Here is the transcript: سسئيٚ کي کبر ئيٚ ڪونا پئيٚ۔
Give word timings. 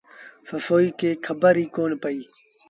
سسئيٚ 0.47 0.95
کي 0.99 1.09
کبر 1.25 1.53
ئيٚ 1.61 1.73
ڪونا 1.75 1.97
پئيٚ۔ 2.03 2.25